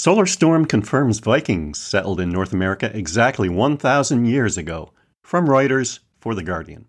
Solar 0.00 0.24
storm 0.24 0.64
confirms 0.64 1.18
Vikings 1.18 1.78
settled 1.78 2.20
in 2.20 2.30
North 2.30 2.54
America 2.54 2.90
exactly 2.96 3.50
1,000 3.50 4.24
years 4.24 4.56
ago. 4.56 4.92
From 5.20 5.46
Reuters 5.46 5.98
for 6.18 6.34
The 6.34 6.42
Guardian. 6.42 6.86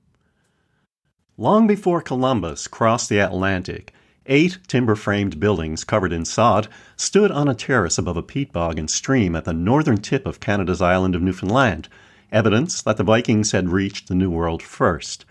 Long 1.36 1.68
before 1.68 2.02
Columbus 2.02 2.68
crossed 2.68 3.10
the 3.10 3.20
Atlantic, 3.20 3.92
eight 4.28 4.60
timber 4.66 4.96
framed 4.96 5.42
buildings 5.42 5.84
covered 5.84 6.13
in 6.13 6.24
sod 6.24 6.70
stood 6.96 7.32
on 7.32 7.50
a 7.50 7.54
terrace 7.54 7.97
above 7.97 8.16
a 8.16 8.24
peat 8.24 8.53
bog 8.53 8.79
and 8.79 8.89
stream 8.89 9.35
at 9.35 9.43
the 9.43 9.51
northern 9.51 9.97
tip 9.97 10.25
of 10.25 10.39
Canada's 10.39 10.81
island 10.81 11.13
of 11.13 11.21
Newfoundland, 11.21 11.89
evidence 12.31 12.81
that 12.81 12.96
the 12.96 13.03
Vikings 13.03 13.51
had 13.51 13.71
reached 13.71 14.07
the 14.07 14.15
New 14.15 14.29
World 14.29 14.63
first. 14.63 15.25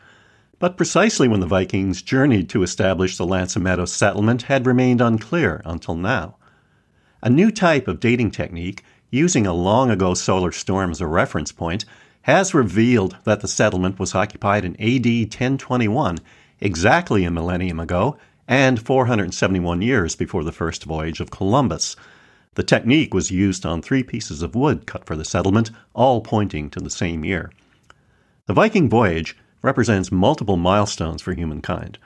But 0.58 0.76
precisely 0.76 1.28
when 1.28 1.40
the 1.40 1.46
Vikings 1.46 2.02
journeyed 2.02 2.50
to 2.50 2.62
establish 2.62 3.16
the 3.16 3.26
Meadows 3.26 3.90
settlement 3.90 4.42
had 4.42 4.66
remained 4.66 5.00
unclear 5.00 5.62
until 5.64 5.94
now. 5.94 6.36
A 7.23 7.29
new 7.29 7.50
type 7.50 7.87
of 7.87 8.00
dating 8.00 8.30
technique, 8.30 8.82
using 9.11 9.46
a 9.46 9.53
long 9.53 9.90
ago 9.90 10.14
solar 10.14 10.53
storm 10.53 10.90
as 10.90 11.00
a 11.00 11.07
reference 11.07 11.53
point, 11.53 11.85
has 12.22 12.54
revealed 12.54 13.17
that 13.25 13.40
the 13.40 13.49
settlement 13.49 13.99
was 13.99 14.14
occupied 14.14 14.64
in 14.64 14.72
AD 14.81 15.07
1021, 15.07 16.18
exactly 16.61 17.25
a 17.25 17.30
millennium 17.30 17.79
ago, 17.79 18.17
and 18.49 18.85
471 18.85 19.82
years 19.82 20.17
before 20.17 20.44
the 20.44 20.53
first 20.53 20.85
voyage 20.85 21.21
of 21.21 21.30
Columbus. 21.30 21.94
The 22.54 22.63
technique 22.63 23.14
was 23.14 23.30
used 23.30 23.64
on 23.64 23.80
three 23.80 24.02
pieces 24.02 24.43
of 24.43 24.55
wood 24.55 24.86
cut 24.86 25.05
for 25.05 25.14
the 25.14 25.25
settlement, 25.25 25.71
all 25.94 26.21
pointing 26.21 26.71
to 26.71 26.80
the 26.80 26.91
same 26.91 27.25
year. 27.25 27.52
The 28.46 28.55
Viking 28.55 28.89
voyage 28.89 29.36
represents 29.63 30.11
multiple 30.11 30.57
milestones 30.57 31.22
for 31.22 31.35
humankind. 31.35 31.99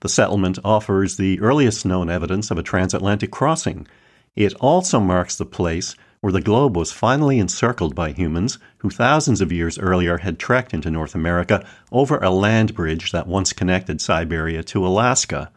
The 0.00 0.08
settlement 0.08 0.58
offers 0.64 1.16
the 1.16 1.40
earliest 1.40 1.86
known 1.86 2.10
evidence 2.10 2.50
of 2.50 2.58
a 2.58 2.62
transatlantic 2.62 3.30
crossing. 3.30 3.86
It 4.36 4.52
also 4.60 5.00
marks 5.00 5.34
the 5.34 5.46
place 5.46 5.96
where 6.20 6.32
the 6.32 6.42
globe 6.42 6.76
was 6.76 6.92
finally 6.92 7.38
encircled 7.38 7.94
by 7.94 8.12
humans 8.12 8.58
who 8.78 8.90
thousands 8.90 9.40
of 9.40 9.50
years 9.50 9.78
earlier 9.78 10.18
had 10.18 10.38
trekked 10.38 10.74
into 10.74 10.90
North 10.90 11.14
America 11.14 11.66
over 11.90 12.18
a 12.18 12.30
land 12.30 12.74
bridge 12.74 13.12
that 13.12 13.26
once 13.26 13.54
connected 13.54 14.00
Siberia 14.00 14.62
to 14.64 14.86
Alaska. 14.86 15.50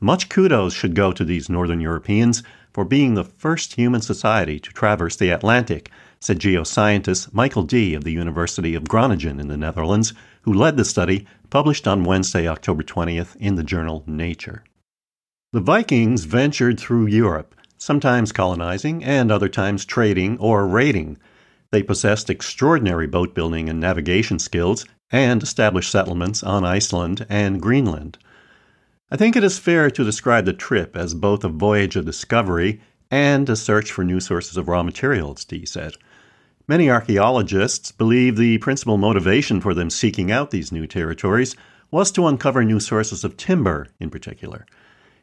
Much 0.00 0.28
kudos 0.28 0.72
should 0.72 0.94
go 0.94 1.12
to 1.12 1.24
these 1.24 1.50
Northern 1.50 1.80
Europeans 1.80 2.42
for 2.72 2.84
being 2.84 3.14
the 3.14 3.24
first 3.24 3.74
human 3.74 4.00
society 4.00 4.58
to 4.60 4.72
traverse 4.72 5.16
the 5.16 5.30
Atlantic, 5.30 5.90
said 6.20 6.38
geoscientist 6.38 7.34
Michael 7.34 7.64
Dee 7.64 7.94
of 7.94 8.04
the 8.04 8.12
University 8.12 8.74
of 8.74 8.88
Groningen 8.88 9.40
in 9.40 9.48
the 9.48 9.56
Netherlands, 9.56 10.14
who 10.42 10.52
led 10.52 10.76
the 10.76 10.84
study 10.84 11.26
published 11.50 11.86
on 11.86 12.04
Wednesday, 12.04 12.46
October 12.46 12.82
20th 12.82 13.36
in 13.36 13.56
the 13.56 13.64
journal 13.64 14.04
Nature. 14.06 14.64
The 15.52 15.60
Vikings 15.60 16.24
ventured 16.24 16.78
through 16.78 17.06
Europe, 17.06 17.54
sometimes 17.78 18.32
colonizing 18.32 19.02
and 19.02 19.32
other 19.32 19.48
times 19.48 19.84
trading 19.84 20.36
or 20.38 20.66
raiding. 20.66 21.16
They 21.70 21.82
possessed 21.82 22.28
extraordinary 22.28 23.06
boat 23.06 23.34
building 23.34 23.68
and 23.68 23.80
navigation 23.80 24.38
skills 24.38 24.84
and 25.10 25.42
established 25.42 25.90
settlements 25.90 26.42
on 26.42 26.64
Iceland 26.64 27.24
and 27.28 27.62
Greenland. 27.62 28.18
I 29.10 29.16
think 29.16 29.36
it 29.36 29.44
is 29.44 29.58
fair 29.58 29.90
to 29.90 30.04
describe 30.04 30.44
the 30.44 30.52
trip 30.52 30.96
as 30.96 31.14
both 31.14 31.44
a 31.44 31.48
voyage 31.48 31.96
of 31.96 32.04
discovery 32.04 32.80
and 33.10 33.48
a 33.48 33.56
search 33.56 33.90
for 33.90 34.04
new 34.04 34.20
sources 34.20 34.56
of 34.58 34.68
raw 34.68 34.82
materials, 34.82 35.44
Dee 35.44 35.64
said. 35.64 35.94
Many 36.66 36.90
archaeologists 36.90 37.90
believe 37.92 38.36
the 38.36 38.58
principal 38.58 38.98
motivation 38.98 39.62
for 39.62 39.72
them 39.72 39.88
seeking 39.88 40.30
out 40.30 40.50
these 40.50 40.70
new 40.70 40.86
territories 40.86 41.56
was 41.90 42.10
to 42.12 42.26
uncover 42.26 42.62
new 42.62 42.80
sources 42.80 43.24
of 43.24 43.38
timber, 43.38 43.86
in 43.98 44.10
particular. 44.10 44.66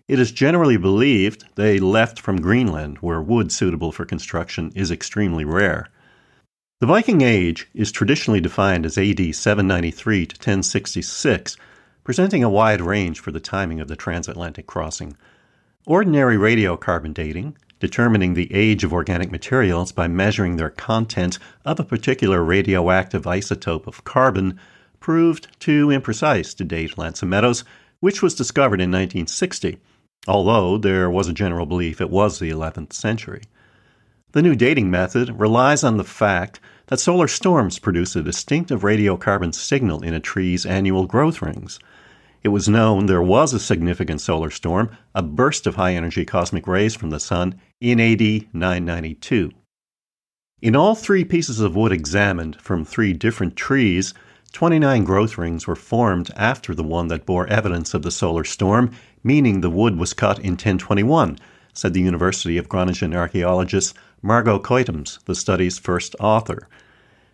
It 0.07 0.19
is 0.19 0.31
generally 0.31 0.77
believed 0.77 1.45
they 1.55 1.79
left 1.79 2.19
from 2.19 2.41
Greenland, 2.41 2.99
where 2.99 3.21
wood 3.21 3.51
suitable 3.51 3.91
for 3.91 4.05
construction 4.05 4.71
is 4.75 4.91
extremely 4.91 5.45
rare. 5.45 5.89
The 6.79 6.85
Viking 6.85 7.21
Age 7.21 7.67
is 7.73 7.91
traditionally 7.91 8.39
defined 8.39 8.85
as 8.85 8.97
AD 8.97 9.33
793 9.33 10.25
to 10.27 10.35
1066 10.35 11.57
presenting 12.05 12.43
a 12.43 12.49
wide 12.49 12.81
range 12.81 13.19
for 13.19 13.31
the 13.31 13.39
timing 13.39 13.81
of 13.81 13.87
the 13.87 13.95
transatlantic 13.95 14.67
crossing. 14.67 15.17
Ordinary 15.87 16.37
radiocarbon 16.37 17.15
dating, 17.15 17.57
determining 17.79 18.35
the 18.35 18.53
age 18.53 18.83
of 18.83 18.93
organic 18.93 19.31
materials 19.31 19.91
by 19.91 20.07
measuring 20.07 20.55
their 20.55 20.69
content 20.69 21.39
of 21.65 21.79
a 21.79 21.83
particular 21.83 22.43
radioactive 22.43 23.23
isotope 23.23 23.87
of 23.87 24.03
carbon, 24.03 24.59
proved 24.99 25.47
too 25.59 25.87
imprecise 25.87 26.55
to 26.55 26.63
date 26.63 26.93
aux 26.95 27.63
which 28.01 28.21
was 28.21 28.35
discovered 28.35 28.79
in 28.79 28.91
1960, 28.91 29.79
although 30.27 30.77
there 30.77 31.09
was 31.09 31.27
a 31.27 31.33
general 31.33 31.65
belief 31.65 32.01
it 32.01 32.09
was 32.09 32.39
the 32.39 32.49
11th 32.49 32.93
century. 32.93 33.41
The 34.31 34.41
new 34.41 34.55
dating 34.55 34.91
method 34.91 35.39
relies 35.39 35.83
on 35.83 35.97
the 35.97 36.03
fact 36.03 36.59
that 36.87 36.99
solar 36.99 37.27
storms 37.27 37.79
produce 37.79 38.15
a 38.15 38.21
distinctive 38.21 38.81
radiocarbon 38.81 39.53
signal 39.53 40.03
in 40.03 40.13
a 40.13 40.19
tree's 40.19 40.65
annual 40.65 41.07
growth 41.07 41.41
rings. 41.41 41.79
It 42.43 42.49
was 42.49 42.69
known 42.69 43.05
there 43.05 43.21
was 43.21 43.53
a 43.53 43.59
significant 43.59 44.21
solar 44.21 44.51
storm, 44.51 44.95
a 45.15 45.23
burst 45.23 45.65
of 45.65 45.75
high 45.75 45.95
energy 45.95 46.25
cosmic 46.25 46.67
rays 46.67 46.93
from 46.93 47.09
the 47.09 47.19
Sun, 47.19 47.59
in 47.81 47.99
AD 47.99 48.47
992. 48.53 49.51
In 50.61 50.75
all 50.75 50.95
three 50.95 51.25
pieces 51.25 51.59
of 51.59 51.75
wood 51.75 51.91
examined 51.91 52.55
from 52.61 52.85
three 52.85 53.13
different 53.13 53.55
trees, 53.55 54.13
29 54.55 55.03
growth 55.03 55.37
rings 55.37 55.67
were 55.67 55.75
formed 55.75 56.31
after 56.37 56.73
the 56.73 56.81
one 56.81 57.09
that 57.09 57.25
bore 57.25 57.45
evidence 57.47 57.93
of 57.93 58.03
the 58.03 58.09
solar 58.09 58.45
storm, 58.45 58.89
meaning 59.21 59.59
the 59.59 59.69
wood 59.69 59.97
was 59.97 60.13
cut 60.13 60.39
in 60.39 60.51
1021, 60.51 61.37
said 61.73 61.93
the 61.93 61.99
University 61.99 62.57
of 62.57 62.69
Groningen 62.69 63.13
archaeologist 63.13 63.93
Margot 64.21 64.57
Kuitems, 64.59 65.21
the 65.25 65.35
study's 65.35 65.77
first 65.77 66.15
author. 66.21 66.69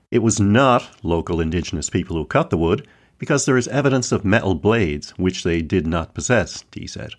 It 0.09 0.23
was 0.23 0.39
not 0.39 0.89
local 1.03 1.39
indigenous 1.39 1.91
people 1.91 2.15
who 2.15 2.25
cut 2.25 2.49
the 2.49 2.57
wood, 2.57 2.87
because 3.19 3.45
there 3.45 3.55
is 3.55 3.67
evidence 3.67 4.11
of 4.11 4.25
metal 4.25 4.55
blades, 4.55 5.11
which 5.11 5.43
they 5.43 5.61
did 5.61 5.85
not 5.85 6.15
possess, 6.15 6.63
Dee 6.71 6.87
said. 6.87 7.11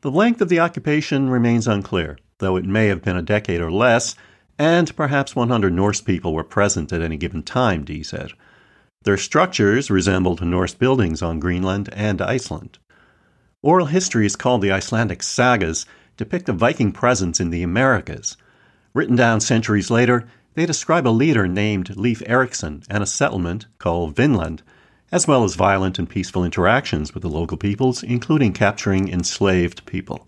The 0.00 0.10
length 0.10 0.40
of 0.40 0.48
the 0.48 0.58
occupation 0.58 1.30
remains 1.30 1.68
unclear, 1.68 2.18
though 2.38 2.56
it 2.56 2.64
may 2.64 2.88
have 2.88 3.02
been 3.02 3.16
a 3.16 3.22
decade 3.22 3.60
or 3.60 3.70
less, 3.70 4.16
and 4.58 4.96
perhaps 4.96 5.36
100 5.36 5.72
Norse 5.72 6.00
people 6.00 6.34
were 6.34 6.42
present 6.42 6.92
at 6.92 7.02
any 7.02 7.16
given 7.16 7.44
time, 7.44 7.84
Dee 7.84 8.02
said. 8.02 8.32
Their 9.04 9.16
structures 9.16 9.90
resembled 9.90 10.42
Norse 10.42 10.74
buildings 10.74 11.22
on 11.22 11.40
Greenland 11.40 11.88
and 11.92 12.20
Iceland. 12.20 12.78
Oral 13.62 13.86
histories 13.86 14.36
called 14.36 14.62
the 14.62 14.72
Icelandic 14.72 15.22
sagas 15.22 15.86
depict 16.16 16.48
a 16.48 16.52
Viking 16.52 16.92
presence 16.92 17.40
in 17.40 17.50
the 17.50 17.62
Americas. 17.62 18.36
Written 18.94 19.16
down 19.16 19.40
centuries 19.40 19.90
later, 19.90 20.28
they 20.54 20.66
describe 20.66 21.06
a 21.06 21.10
leader 21.10 21.48
named 21.48 21.96
Leif 21.96 22.22
Erikson 22.26 22.82
and 22.90 23.02
a 23.02 23.06
settlement 23.06 23.66
called 23.78 24.16
Vinland 24.16 24.62
as 25.12 25.28
well 25.28 25.44
as 25.44 25.54
violent 25.54 25.98
and 25.98 26.08
peaceful 26.08 26.42
interactions 26.42 27.12
with 27.12 27.22
the 27.22 27.28
local 27.28 27.58
peoples, 27.58 28.02
including 28.02 28.54
capturing 28.54 29.10
enslaved 29.10 29.84
people. 29.84 30.24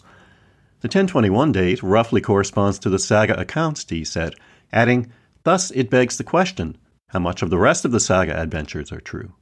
The 0.82 0.88
1021 0.88 1.52
date 1.52 1.82
roughly 1.82 2.20
corresponds 2.20 2.78
to 2.80 2.90
the 2.90 2.98
saga 2.98 3.40
accounts, 3.40 3.82
Dee 3.82 4.04
said, 4.04 4.34
adding, 4.70 5.10
Thus 5.42 5.70
it 5.70 5.88
begs 5.88 6.18
the 6.18 6.24
question 6.24 6.76
how 7.14 7.20
much 7.20 7.42
of 7.42 7.50
the 7.50 7.58
rest 7.58 7.84
of 7.84 7.92
the 7.92 8.00
saga 8.00 8.36
adventures 8.36 8.90
are 8.90 9.00
true? 9.00 9.32